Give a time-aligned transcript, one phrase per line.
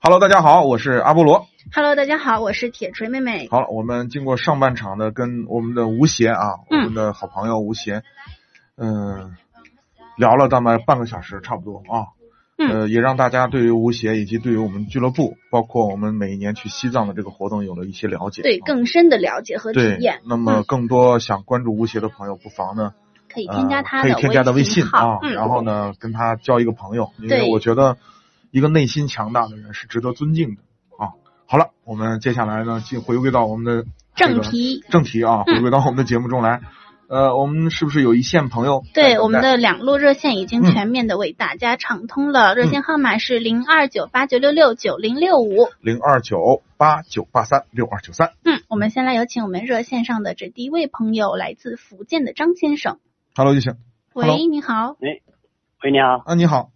[0.00, 1.48] Hello，大家好，我是阿波罗。
[1.74, 3.48] Hello，大家好，我是铁锤妹妹。
[3.50, 8.02] 好了，我们经过上半场的跟我们的吴邪啊，我嗯们的好朋友吴邪，
[8.76, 9.34] 嗯、
[10.16, 12.14] 聊了大概半个小时差不多啊。
[12.56, 18.42] 嗯呃，也让大家对于吴邪以及对于我们俱乐部，包括我们每一年去西藏的这个活动有了一些了解。
[18.42, 22.94] 对啊更深的了解和体验，，那么嗯更多想关注吴邪的朋友，不妨呢，
[23.28, 27.96] 可以添加他呃、可以添加的微信啊，嗯，然后呢跟他交一个朋友，因为我觉得
[28.50, 30.62] 一个内心强大的人是值得尊敬的
[30.98, 31.12] 啊。
[31.46, 34.84] 好了，我们接下来呢，进回归到我们的正题。
[34.90, 36.60] 正题啊，嗯回归到我们的节目中来。
[37.08, 38.84] 呃，我们是不是有一线朋友？
[38.92, 45.68] 对，我们的两路热线已经嗯全面的为大家畅通了，热线号码是零二九八九六六九零六五。
[45.80, 48.32] 零二九八九八三六二九三。
[48.44, 52.98] 嗯，我们先来有请我们热线上的这第一位朋友，来自福建的张先生。
[53.34, 53.76] Hello，就行。
[54.12, 54.94] 喂，你好。
[55.00, 55.22] 喂，
[55.90, 56.68] 你好，啊，你好，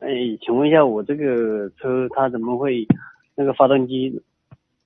[0.00, 2.86] 哎，请问一下，我这个车它怎么会
[3.34, 4.22] 那个发动机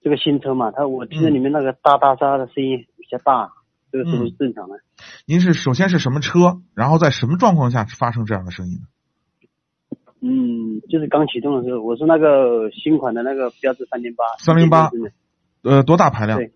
[0.02, 0.70] 这个新车嘛？
[0.70, 3.52] 它我听着里面那个哒哒哒的声音比较大，
[3.90, 4.80] 这个是不是正常的？
[5.26, 6.62] 您是首先是什么车？
[6.74, 8.86] 然后在什么状况下发生这样的声音呢？
[10.24, 15.10] 嗯，就是刚启动的时候，我是那个新款的那个标致三零八，308
[15.62, 16.38] 呃，多大排量？
[16.38, 16.50] 对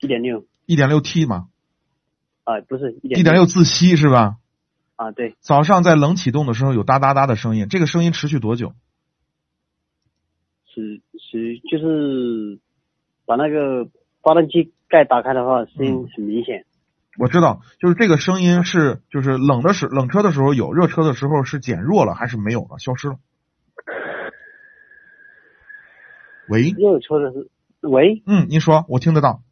[0.00, 1.48] 一点六一点六 T 嘛，
[2.44, 4.36] 啊，不是一点一点六自吸是吧？
[4.96, 8.72] 啊，对，早上在冷启动的时候有哒哒哒的声音，这个声音持续多久？
[10.66, 12.58] 是是就是
[13.26, 13.88] 把那个
[14.22, 16.64] 发动机盖打开的话，声音很明显。
[17.16, 23.18] 我知道，就是这个声音是就是冷的时冷车的时候有，热车的时候是减弱了还是没有了，消失了？
[26.48, 27.48] 喂，热车的是
[27.80, 29.43] 喂，嗯，您说，我听得到。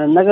[0.00, 0.30] 嗯、那个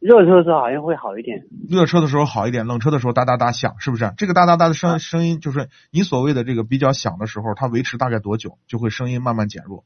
[0.00, 1.48] 热车的时候好像会好一点。
[1.68, 4.14] 热车的时候好一点，冷车的时候哒哒哒响，是不是？
[4.16, 9.84] 这个哒哒哒的声声音，就是你所谓的这个比较响的时候，它维持大概多久，就会声音慢慢减弱，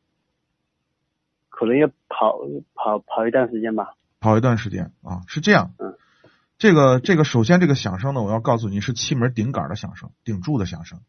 [1.48, 2.36] 可能要跑
[2.74, 3.94] 跑跑一段时间吧。
[4.20, 5.94] 跑一段时间啊，是这样嗯。
[6.58, 11.00] 这个这个，首先这个响声呢，我要告诉你是气门顶杆的响声，顶柱的响声。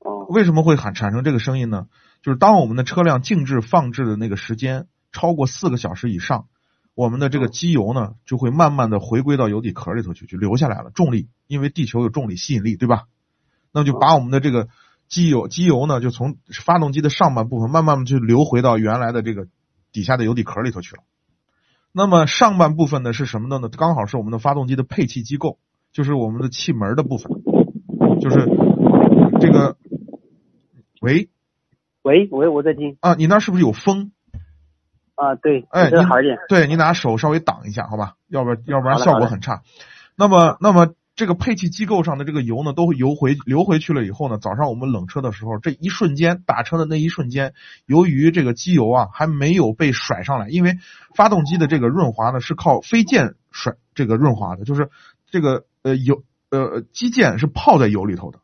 [0.00, 1.86] 哦，为什么会产产生这个声音呢？
[2.22, 6.48] 就是当我们的车辆静置放置的那个时间超过四个小时以上，
[6.94, 10.90] 我们的这个机油呢就会慢慢的回归到油底壳里头去，就留下来了。
[10.94, 13.04] 重力，因为地球有重力吸引力，对吧？
[13.72, 14.68] 那么就把我们的这个
[15.08, 19.46] 机油机油呢，就从发动机的上半部分慢慢的就流回到原来的这个
[19.92, 21.02] 底下的油底壳里头去了。
[21.92, 23.68] 那么上半部分呢是什么的呢？
[23.68, 25.58] 刚好是我们的发动机的配气机构，
[25.92, 27.30] 就是我们的气门的部分，
[28.20, 28.48] 就是
[29.40, 29.76] 这个。
[31.02, 31.30] 喂
[32.02, 34.12] 喂喂，我在听啊，你那儿是不是有风？
[35.14, 36.38] 啊，对，哎，你好一点。
[36.48, 38.14] 对你拿手稍微挡一下，好吧？
[38.28, 39.62] 要不然要不然效果很差。
[40.16, 47.52] 那么那么这个配气机构上的这个油呢，都会游回流回去了以后呢，早上我们冷车的时候，这一瞬间打车的那一瞬间，
[47.86, 50.78] 由于这个机油啊还没有被甩上来，因为
[51.14, 54.88] 发动机的这个润滑呢是靠飞溅甩这个润滑的，就是
[55.30, 58.38] 这个呃油呃机件是泡在油里头的，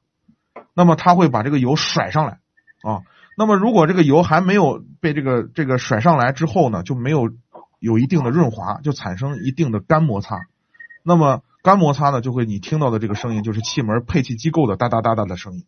[0.75, 2.41] 那么它会把这个油甩上来
[2.83, 3.00] 啊。
[3.38, 7.31] 那么如果这个油还没有被这个这个甩上来之后呢，就没有
[7.78, 10.41] 有一定的润滑，就产生一定的干摩擦。
[11.04, 15.62] 那么干摩擦呢，就会你听到的这个声音就是气门配气机构的哒哒哒哒的声音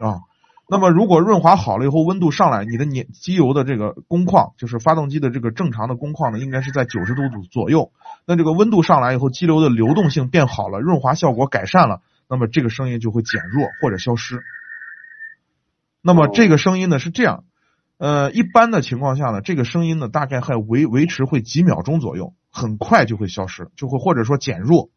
[0.00, 0.22] 啊。
[0.68, 7.92] 那么如果润滑好了以后，温度上来，你的粘机油的这个工况，就是发动机的这个正常的工况呢，应该是在九十度左右。
[8.26, 14.42] 那这个温度上来以后，机流的流动性变好了，润滑效果改善了，那么这个声音就会减弱或者消失。
[16.06, 17.42] 那么这个声音呢是这样，
[17.98, 24.90] 呃，一般的情况下呢，这个声音呢大概还维维持会几秒钟左右，很快就会消失，就会或者说减弱。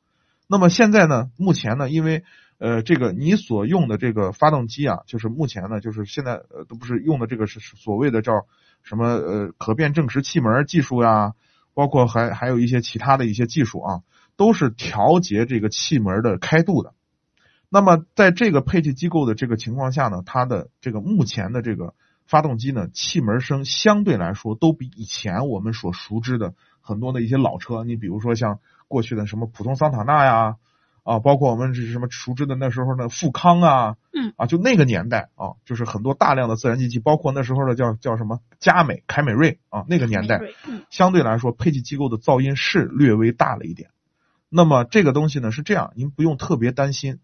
[0.48, 2.24] 那么现在呢，目前呢，因为
[2.60, 8.46] 呃这个你所用的这个发动机啊，就是目前呢，就是现在呃都不是用的这个是所谓的叫
[8.84, 11.34] 什么呃可变正时气门技术呀，
[11.74, 14.02] 包括还还有一些其他的一些技术啊，
[14.38, 16.94] 都是调节这个气门的开度的。
[17.70, 21.94] 那么在这个配气机构的这个情况下呢，它的这个目前的这个
[22.26, 30.56] 发动机呢，气门声相对来说都比以前我们所熟知的很多的一些老车，你比如说像过去的什么普通桑塔纳呀，
[31.04, 40.82] 啊，包括我们是什么熟知的那时候的富康啊，嗯，啊，就那个年代啊，就是很多大量的自然进气，包括那时候的叫叫什么佳美、凯美瑞啊，那个年代嗯。
[40.90, 43.92] 相对来说配气机构的噪音是略微大了一点。
[44.50, 47.20] 那么这个东西呢是这样，您不用特别担心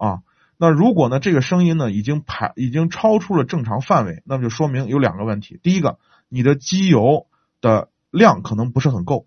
[0.00, 0.22] 啊。
[0.56, 5.60] 那如果呢这个声音呢已经排已经超出了正常范围，那么就说明有两个问题。
[5.62, 5.98] 第一个，
[6.28, 7.26] 你的机油
[7.60, 9.26] 的量可能不是很够，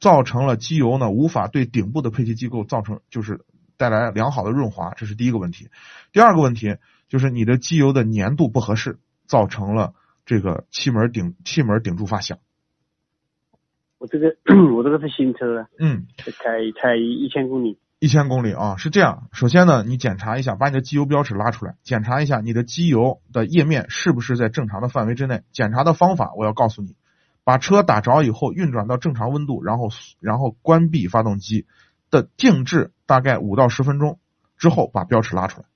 [0.00, 3.44] 造成了机油呢无法对顶部的配气机构造成就是
[3.76, 5.68] 带来良好的润滑，这是第一个问题。
[6.12, 6.76] 第二个问题
[7.08, 9.94] 就是你的机油的粘度不合适，造成了
[10.26, 12.38] 这个气门顶气门顶住发响。
[13.98, 14.36] 我这个
[14.74, 16.32] 我这个是新车，嗯，才
[16.80, 17.78] 才一千公里。
[18.02, 19.28] 一千公里啊，是这样。
[19.30, 25.44] 首先呢，你检查一下，把你的机油标尺拉出来，检查一下你的机油的液面是不是在正常的范围之内。
[25.52, 26.96] 检查的方法我要告诉你，
[27.44, 29.88] 把车打着以后运转到正常温度，然后
[30.18, 31.68] 然后关闭发动机
[32.10, 34.18] 的静置大概五到十分钟
[34.58, 35.66] 之后，把标尺拉出来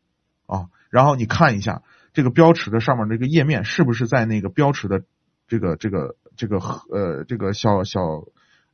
[0.47, 1.83] 啊，然后你看一下
[2.13, 5.05] 这个标尺的上面这个液面是不是在那个标尺的
[5.47, 8.01] 这个这个这个呃这个小小。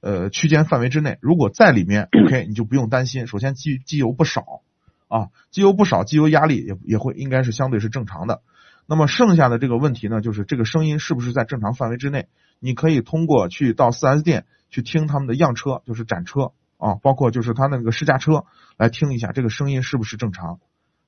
[0.02, 3.28] 呃，区间范围之内，如果在里面，OK，你就不用担心。
[3.28, 4.62] 首先，机机油不少
[5.06, 8.42] 啊，机油不少，机油压力也也会应该是相对是正常的。
[8.86, 12.26] 那么剩下的这个问题呢，就是这个声音是不是在正常范围之内？
[12.58, 18.44] 你可以通过去到 4S 店去听他们的样车，就是展车啊，包括就是他那个试驾车
[18.76, 20.58] 来听一下这个声音是不是正常，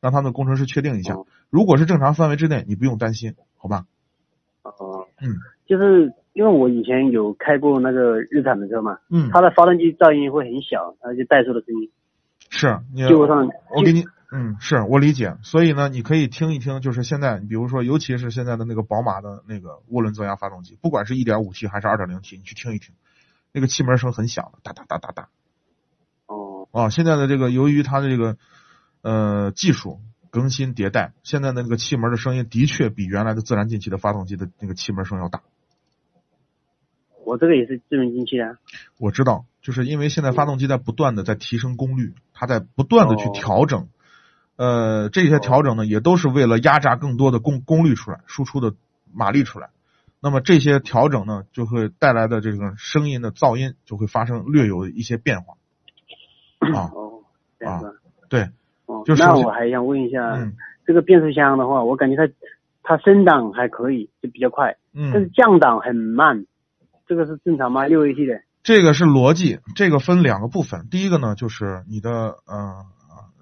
[0.00, 1.16] 让他们工程师确定一下。
[1.50, 3.86] 如果是正常范围之内，你不用担心，好吧？
[4.62, 5.34] 哦，嗯，
[5.66, 6.14] 就是。
[6.34, 11.90] 因为我以前有开过那个日产的车嘛，嗯，它的发动机噪音会很小，而且怠速的声音
[12.50, 22.94] 是，你就我上我给你，嗯，是我理解，所以呢，你可以听一听，就是现在，比如说，尤其是现在的那个宝马的那个涡轮增压发动机，不管是一点五 T 还是二点零 T，你去听一听，
[23.52, 25.28] 那个气门声很响的，哒哒哒哒哒。
[26.26, 26.68] 哦。
[26.72, 28.36] 啊，现在的这个由于它的这个
[29.02, 30.00] 呃技术
[30.30, 35.42] 更新迭代，现在的那个气门的声音的确比原来的自然进气的发动机的那个气门声要大。
[37.24, 38.58] 我这个也是自然进气的，
[38.98, 43.88] 我知道，就是因为现在发动机在不断的在提升功率，它在不断的去调整，
[44.56, 48.74] 呃，这些调整呢也都是为了压榨更多的功功率出来，输出的
[49.12, 49.70] 马力出来。
[50.20, 55.54] 那么这些调整呢，就会带来的这个声音的噪音就会发生略有一些变化。
[56.60, 57.20] 啊，哦，
[57.60, 57.82] 啊，
[58.30, 58.48] 对，
[58.86, 60.50] 哦，就是那我还想问一下，
[60.86, 62.32] 这个变速箱的话，我感觉它
[62.82, 66.46] 它升档还可以，就比较快，嗯，但是降档很慢。
[67.06, 67.86] 这个是正常吗？
[67.86, 70.88] 六 AT 的，这个是逻辑，这个分两个部分。
[70.90, 72.86] 第一个呢，就是你的呃，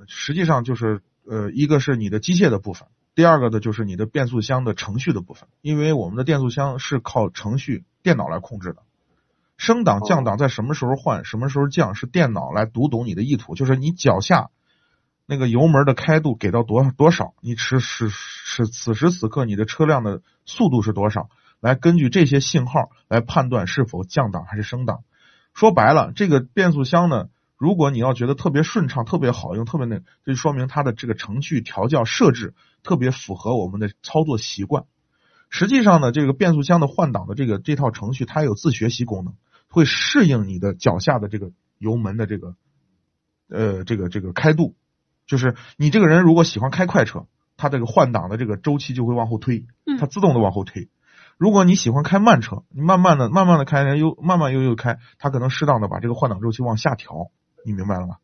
[0.09, 5.49] 实际上就是呃，一个是你的机械的部分，第二个呢就是你的变速箱的程序的部分。
[5.61, 8.83] 因为我们的变速箱是靠程序电脑来控制的，
[9.57, 14.51] 升档降档在什么时候换，什么时候降，是电脑来读懂你的意图，就是你脚下
[15.25, 21.29] 那个油门的开度给到多多少，你是是是此时此刻你的车辆的速度是多少。
[21.63, 25.05] 来根据这些信号来判断是否降档还是升档。
[25.55, 34.87] 说白了，这个变速箱呢，如果你要觉得特别顺畅、特别好用、特别那，就说明它的这个程序调教设置特别符合我们的操作习惯。
[35.51, 39.35] 实际上呢，这个变速箱的换挡的这个这套程序，它有自学习功能，
[39.69, 42.57] 会适应你的脚下的这个油门的这个
[43.49, 44.75] 呃这个这个开度。
[45.29, 49.65] 就是你这个人如果喜欢开快车，它这个换挡的这个周期就会往后推，
[50.01, 50.89] 它自动的往后推。
[51.39, 57.31] 如果你喜欢开慢车，你慢慢的、慢慢的开，又慢慢悠悠开，它可能适当的把这个换挡周期往下调，
[57.65, 58.17] 你明白了吗？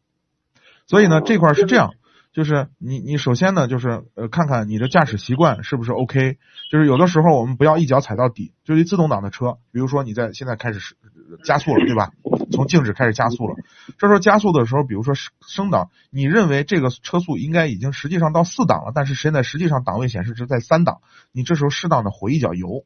[0.86, 1.94] 所以呢，这块是这样，
[2.32, 6.38] 就是你你首先呢，就是呃，看看你的驾驶习惯是不是 OK，
[6.70, 10.96] 就是有的时候我们不要一脚踩到底，就是自动挡的车，比如说你在现在开始
[11.44, 12.12] 加速了，对吧？
[12.52, 13.56] 从静止开始加速了，
[13.98, 21.00] 这时候加速的时候，比如说升档，你认为这个车速应该已经实际上到四档了，但是现在实际上档位显示值在三档，
[21.32, 22.84] 你这时候适当的回一脚油。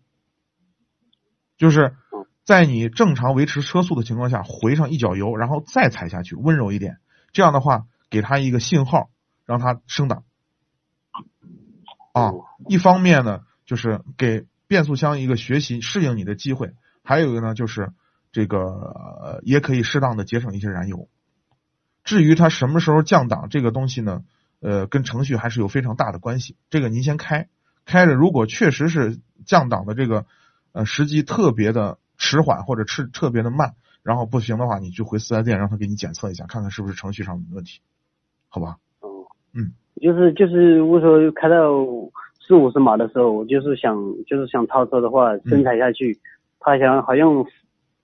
[1.63, 1.95] 就是
[2.43, 6.99] 在你正常维持车速的情况下回上一脚油，然后再踩下去，温柔一点。
[7.31, 9.11] 这样的话，给他一个信号，
[9.47, 10.25] 让他升档。
[12.15, 12.33] 啊，
[12.67, 16.71] 一方面呢，就是给变速箱一个学习适应你的机会；
[17.05, 17.93] 还有一个呢，就是
[18.33, 21.09] 这个也可以适当的节省一些燃油。
[22.03, 24.25] 至于它什么时候降档，这个东西呢，
[24.59, 26.57] 呃，跟程序还是有非常大的关系。
[26.71, 27.49] 这个您先开，
[27.85, 30.27] 开着，如果确实是降档的这个。
[30.73, 37.81] 呃，时机特别的迟缓或者是特别的慢，然后不行的话，你就回四 S 店让他给你检测一下，看看是不是程序上的问题，
[38.49, 38.77] 好吧？
[39.01, 41.71] 哦，嗯，就是就是我说开到
[42.47, 46.19] 四五十码的时候，我就是想就是想超车的话，深踩下去，
[46.59, 47.45] 他想好像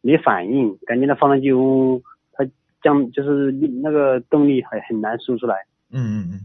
[0.00, 2.44] 没反应，感觉那发动机嗡，它
[2.82, 3.50] 降就是
[3.82, 5.56] 那个动力很很难输出来。
[5.90, 6.40] 嗯嗯嗯，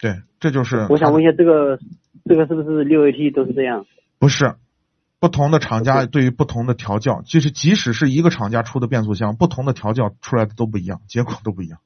[0.00, 0.86] 对，这就是。
[0.88, 1.78] 我想问一下，这个
[2.24, 3.84] 这个是不是六 AT 都是这样？
[4.18, 4.54] 不是。
[5.18, 11.78] 不同的厂家对于不同的调教，其实即使是一个厂家出的变速箱，不同的调教出来的都不一样，结果都不一样。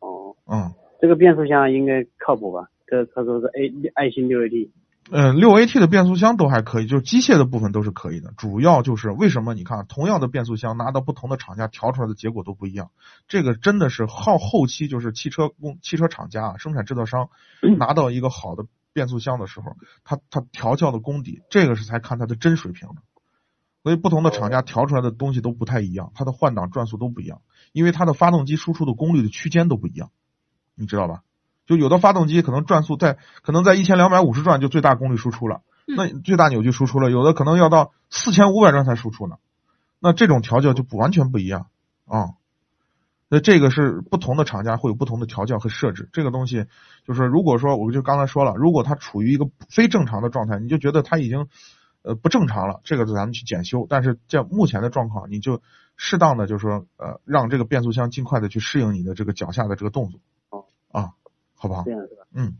[0.00, 2.68] 哦，嗯，这个变速箱应该靠谱吧？
[2.86, 4.70] 这他说是 A 爱信六 AT。
[5.10, 8.34] 嗯，六 AT 的变速箱都还可以，就是机械的部分都是可以的。
[8.36, 12.90] 主要就是为什么你看同样的变速箱拿到不同的厂家调出来的结果都不一样？
[13.26, 17.30] 这个真的是后后期就是汽车工汽车厂家啊，生产制造商
[17.78, 18.66] 拿到一个好的。
[18.98, 22.96] 变速箱的时候，它它调教的功底，这个是才看它的真水平的。
[23.84, 30.10] 所以不同的厂家调出来的东西都不太一样，它的换挡转速都不一样，因为它的发动机输出的功率的区间都不一样，
[30.74, 31.22] 你知道吧？
[31.64, 39.36] 就有的发动机可能转速在可能在一千两百五十转就最大功率输出了，那最大扭矩输出了，有的可能要到四千五百转才输出呢。
[40.00, 41.68] 那这种调教就不完全不一样
[42.04, 42.34] 啊。
[43.30, 46.08] 那这个是不同的厂家会有不同的调教和设置。
[46.12, 46.66] 这个东西
[47.06, 51.46] 就是如果说我就刚才说了，如果它处于一个非正常的状态，你就觉得它已经
[52.02, 53.86] 呃不正常了，这个咱们去检修。
[53.88, 55.60] 但是在目前的状况，你就
[55.96, 60.20] 适当的就是说呃让这个变速箱尽快的去适应你的这个脚下的这个动作。
[60.50, 61.10] 哦啊，
[61.54, 61.82] 好不好？
[61.84, 62.24] 这样是吧？
[62.34, 62.54] 嗯，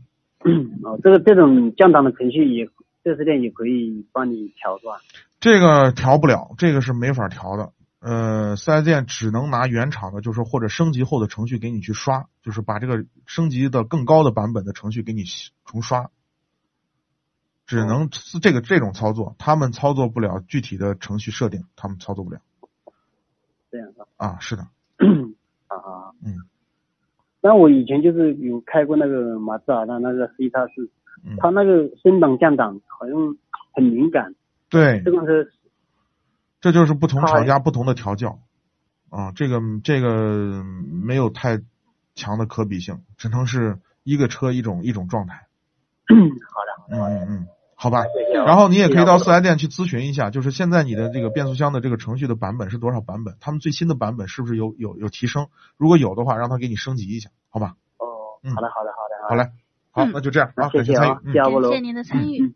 [0.83, 2.67] 哦，这个这种降档的程序也
[3.03, 5.01] 四 S 店也可以帮你调是吧？
[5.39, 7.71] 这个调不了，这个是没法调的。
[7.99, 15.23] 呃，四 S 店只能拿原厂的，就是或者升级后的程序给你去刷，就是把这个升级的更高的版本的程序给你
[15.65, 16.09] 重刷，
[17.65, 22.39] 只能是这个这种操作，他们操作不了具体的程序设定，他们操作不了。
[23.69, 24.07] 这样的？
[24.15, 24.63] 啊，是的，
[25.67, 26.35] 啊 啊，嗯。
[27.41, 30.89] 那我以前就是有开过那个马自达的那个 C 叉四，
[31.25, 31.35] 嗯。
[31.37, 33.37] 它那个升档降档好像
[33.73, 34.33] 很敏感，
[34.69, 35.01] 对。
[35.03, 35.53] 这，个是
[36.61, 38.39] 这就是不同厂家不同的调教
[39.09, 41.61] 啊，这个这个没有太
[42.15, 45.47] 强的可比性，只能是一个车一种一种状态。
[46.07, 48.03] 好的，嗯嗯嗯，好吧。
[48.03, 53.35] 谢谢啊然后你也可以到四 S 店去咨询一下，就是现在你的这个变速箱的这个程序的版本是多少版本？
[53.39, 55.47] 他们最新的版本是不是有有有提升？
[55.77, 57.75] 如果有的话，让他给你升级一下，好吧？
[57.97, 58.05] 哦，
[58.43, 59.51] 嗯好的好的好的，好嘞，
[59.91, 61.69] 好，嗯那就这样，那好，感参与谢谢啊，，嗯谢。
[61.75, 62.43] 谢您的参与。
[62.43, 62.55] 嗯